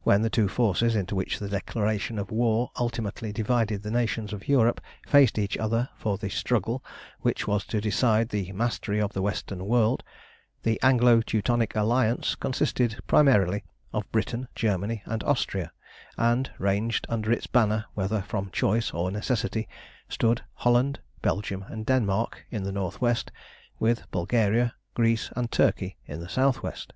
[0.00, 4.48] When the two forces, into which the declaration of war ultimately divided the nations of
[4.48, 6.82] Europe, faced each other for the struggle
[7.20, 10.02] which was to decide the mastery of the Western world,
[10.62, 13.62] the Anglo Teutonic Alliance consisted primarily
[13.92, 15.70] of Britain, Germany, and Austria,
[16.16, 19.68] and, ranged under its banner, whether from choice or necessity,
[20.08, 23.30] stood Holland, Belgium, and Denmark in the north west,
[23.78, 26.94] with Bulgaria, Greece, and Turkey in the south west.